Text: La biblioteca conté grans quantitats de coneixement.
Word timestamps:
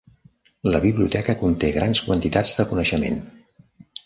La 0.75 0.79
biblioteca 0.85 1.35
conté 1.41 1.69
grans 1.77 2.01
quantitats 2.09 2.55
de 2.63 2.67
coneixement. 2.73 3.23